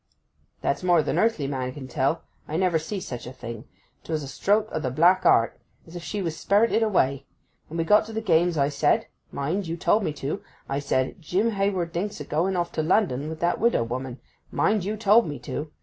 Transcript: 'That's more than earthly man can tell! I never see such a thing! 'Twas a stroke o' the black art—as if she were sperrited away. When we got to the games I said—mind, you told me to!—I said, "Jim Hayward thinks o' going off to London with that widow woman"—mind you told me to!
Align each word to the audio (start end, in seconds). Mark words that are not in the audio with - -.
'That's 0.61 0.81
more 0.81 1.03
than 1.03 1.19
earthly 1.19 1.45
man 1.45 1.71
can 1.71 1.87
tell! 1.87 2.23
I 2.47 2.57
never 2.57 2.79
see 2.79 2.99
such 2.99 3.27
a 3.27 3.31
thing! 3.31 3.65
'Twas 4.03 4.23
a 4.23 4.27
stroke 4.27 4.67
o' 4.71 4.79
the 4.79 4.89
black 4.89 5.27
art—as 5.27 5.95
if 5.95 6.01
she 6.01 6.23
were 6.23 6.31
sperrited 6.31 6.81
away. 6.81 7.27
When 7.67 7.77
we 7.77 7.83
got 7.83 8.07
to 8.07 8.13
the 8.13 8.19
games 8.19 8.57
I 8.57 8.69
said—mind, 8.69 9.67
you 9.67 9.77
told 9.77 10.03
me 10.03 10.11
to!—I 10.13 10.79
said, 10.79 11.21
"Jim 11.21 11.51
Hayward 11.51 11.93
thinks 11.93 12.19
o' 12.19 12.23
going 12.23 12.55
off 12.55 12.71
to 12.71 12.81
London 12.81 13.29
with 13.29 13.39
that 13.41 13.59
widow 13.59 13.83
woman"—mind 13.83 14.83
you 14.83 14.97
told 14.97 15.27
me 15.29 15.37
to! 15.37 15.71